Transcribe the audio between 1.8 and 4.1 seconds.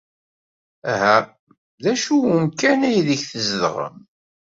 d acu n wemkan aydeg tzedɣem?